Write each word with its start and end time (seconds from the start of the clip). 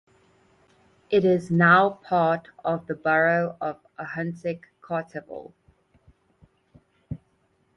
It 1.11 1.23
is 1.25 1.51
now 1.51 1.89
part 1.91 2.47
of 2.65 2.87
the 2.87 2.95
borough 2.95 3.55
of 3.61 3.77
Ahuntsic-Cartierville. 3.99 5.53